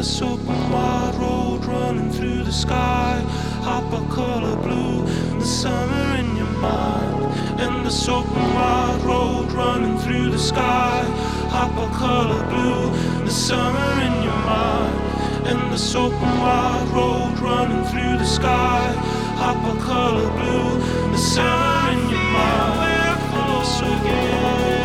the 0.00 0.24
open 0.24 0.72
wide 0.72 1.14
road 1.16 1.62
running 1.66 2.10
through 2.10 2.42
the 2.42 2.52
sky. 2.52 3.22
Hop 3.60 3.92
a 3.92 4.00
color 4.08 4.56
blue, 4.56 5.04
the 5.38 5.44
summer 5.44 6.16
in 6.16 6.36
your 6.36 6.54
mind. 6.56 7.22
And 7.60 7.84
the 7.84 7.92
open 8.10 8.54
wide 8.54 9.02
road 9.04 9.52
running 9.52 9.98
through 9.98 10.30
the 10.30 10.38
sky. 10.38 11.04
Hop 11.50 11.72
a 11.76 11.94
color 11.98 12.42
blue, 12.48 12.90
the 13.26 13.30
summer 13.30 13.92
in 14.00 14.22
your 14.22 14.40
mind. 14.48 14.96
And 15.50 15.60
the 15.70 15.98
open 15.98 16.32
wide 16.40 16.88
road 16.94 17.38
running 17.38 17.84
through 17.90 18.16
the 18.16 18.24
sky. 18.24 18.94
Hop 19.36 19.60
a 19.68 19.78
color 19.82 20.30
blue, 20.40 20.80
the 21.12 21.18
summer 21.18 21.92
in 21.92 22.08
your 22.08 22.26
mind. 22.32 22.80
And 23.36 23.60
this 23.60 23.82
open 23.82 24.42
wide 24.42 24.79